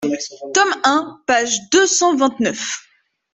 Tome 0.55 0.77
un, 0.83 1.21
page 1.27 1.59
deux 1.71 1.85
cent 1.85 2.15
vingt-neuf. 2.15 2.79